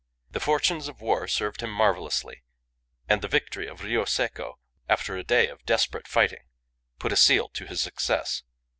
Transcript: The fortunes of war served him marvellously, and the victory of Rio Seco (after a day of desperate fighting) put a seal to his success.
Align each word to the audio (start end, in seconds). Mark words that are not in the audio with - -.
The 0.31 0.39
fortunes 0.39 0.87
of 0.87 0.99
war 0.99 1.27
served 1.27 1.61
him 1.61 1.69
marvellously, 1.69 2.41
and 3.07 3.21
the 3.21 3.27
victory 3.27 3.67
of 3.67 3.83
Rio 3.83 4.03
Seco 4.03 4.57
(after 4.89 5.15
a 5.15 5.23
day 5.23 5.47
of 5.47 5.63
desperate 5.63 6.07
fighting) 6.07 6.45
put 6.97 7.11
a 7.11 7.15
seal 7.15 7.49
to 7.49 7.67
his 7.67 7.81
success. 7.83 8.41